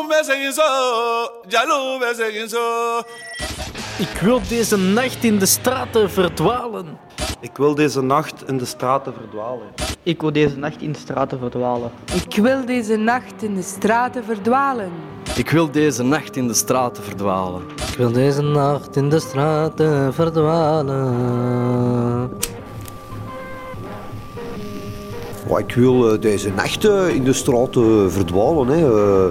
[0.00, 0.62] Jaloe me zeggen zo,
[1.48, 2.98] jaloe me zeggen zo.
[3.98, 6.98] Ik wil deze nacht in de straten verdwalen.
[7.40, 9.66] Ik wil deze nacht in de straten verdwalen.
[10.02, 11.90] Ik wil deze nacht in de straten verdwalen.
[12.14, 14.90] Ik wil deze nacht in de straten verdwalen.
[15.36, 17.62] Ik wil deze nacht in de straten verdwalen.
[17.90, 22.30] Ik wil deze nacht in de straten verdwalen.
[25.58, 28.68] Ik wil uh, deze nacht uh, in de straten verdwalen.
[28.68, 29.30] Hè.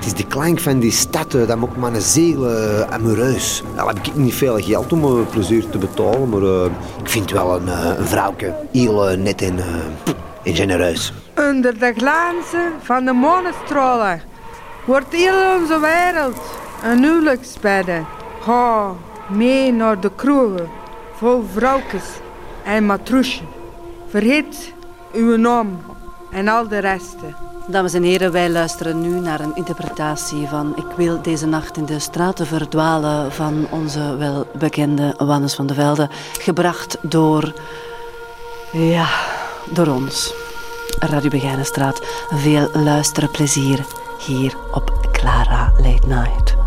[0.00, 2.48] Het is de klank van die stad, dat maakt mijn ziel
[2.90, 3.62] amoureus.
[3.76, 6.64] Al heb ik niet veel geld om uh, plezier te betalen, maar
[7.02, 9.58] ik vind wel een, een vrouwke heel net en,
[10.44, 11.12] en genereus.
[11.36, 14.22] Onder de glanzen van de monenstralen
[14.84, 16.40] wordt heel onze wereld
[16.84, 18.04] een huwelijksbedde.
[18.40, 18.92] Ga
[19.28, 20.68] mee naar de kroegen,
[21.14, 22.04] vol vrouwtjes
[22.64, 23.42] en matroesje.
[24.08, 24.72] Vergeet
[25.12, 25.80] uw naam
[26.30, 27.49] en al de resten.
[27.70, 31.84] Dames en heren, wij luisteren nu naar een interpretatie van Ik wil deze nacht in
[31.84, 36.08] de straten verdwalen van onze welbekende Wannes van de Velde,
[36.38, 37.52] gebracht door,
[38.72, 39.08] ja,
[39.72, 40.34] door ons.
[40.98, 42.00] Radio Begijnenstraat.
[42.30, 43.86] Veel luisteren plezier
[44.26, 46.59] hier op Clara Late Night.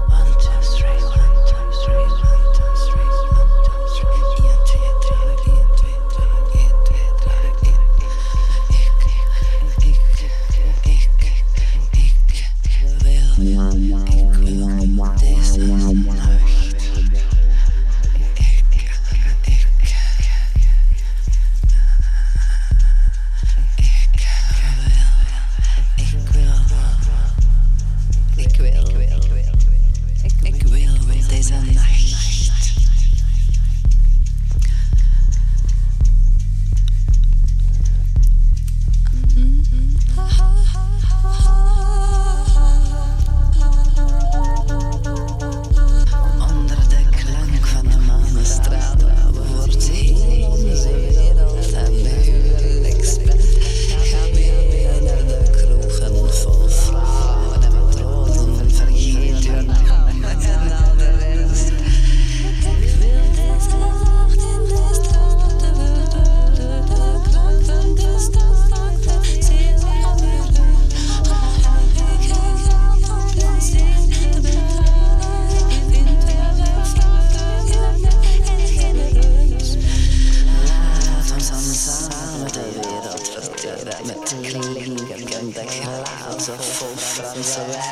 [84.42, 87.84] clinging in the clouds of full sunscreen.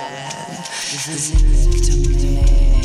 [1.20, 2.81] Sing to me.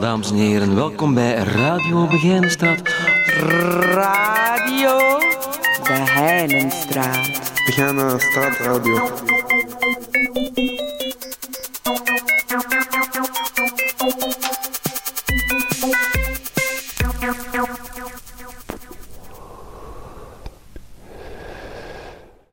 [0.00, 0.74] Dames en heren.
[0.74, 2.82] Welkom bij Radio Begijnenstraat.
[3.80, 5.18] Radio
[5.82, 7.52] Begijnenstraat.
[7.66, 9.10] Begijnenstraat Radio.